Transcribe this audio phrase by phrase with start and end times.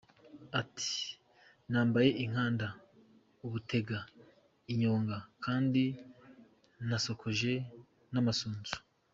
[0.61, 0.91] Ati
[1.71, 2.67] “Nambaye inkanda,
[3.45, 3.99] ubutega,
[4.71, 5.83] inyonga kandi
[6.87, 7.53] nasokoje
[8.13, 8.75] n’amasunzu.